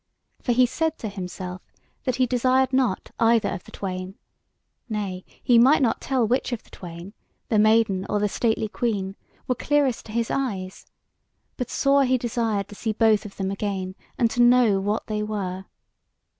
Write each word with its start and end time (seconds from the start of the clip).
For 0.41 0.51
he 0.51 0.65
said 0.65 0.97
to 0.97 1.07
himself 1.09 1.61
that 2.05 2.15
he 2.15 2.25
desired 2.25 2.73
not 2.73 3.11
either 3.19 3.49
of 3.49 3.65
the 3.65 3.71
twain; 3.71 4.17
nay, 4.89 5.23
he 5.43 5.59
might 5.59 5.83
not 5.83 6.01
tell 6.01 6.27
which 6.27 6.51
of 6.51 6.63
the 6.63 6.71
twain, 6.71 7.13
the 7.49 7.59
maiden 7.59 8.07
or 8.09 8.19
the 8.19 8.27
stately 8.27 8.67
queen, 8.67 9.15
were 9.47 9.53
clearest 9.53 10.07
to 10.07 10.11
his 10.11 10.31
eyes; 10.31 10.87
but 11.55 11.69
sore 11.69 12.05
he 12.05 12.17
desired 12.17 12.67
to 12.69 12.73
see 12.73 12.93
both 12.93 13.25
of 13.25 13.37
them 13.37 13.51
again, 13.51 13.93
and 14.17 14.31
to 14.31 14.41
know 14.41 14.79
what 14.79 15.05
they 15.05 15.21
were. 15.21 15.65